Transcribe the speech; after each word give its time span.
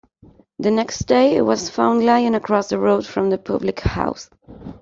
The 0.57 0.71
next 0.71 1.01
day 1.05 1.35
it 1.35 1.43
was 1.43 1.69
found 1.69 2.03
lying 2.03 2.33
across 2.33 2.69
the 2.69 2.79
road 2.79 3.05
from 3.05 3.29
the 3.29 3.37
public 3.37 3.81
house. 3.81 4.31